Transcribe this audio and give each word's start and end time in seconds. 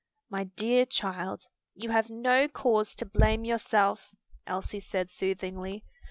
"My 0.31 0.45
dear 0.45 0.87
child, 0.87 1.43
you 1.75 1.91
have 1.91 2.09
no 2.09 2.47
cause 2.47 2.95
to 2.95 3.05
blame 3.05 3.45
yourself," 3.45 4.09
Elsie 4.47 4.79
said 4.79 5.11
soothingly. 5.11 5.85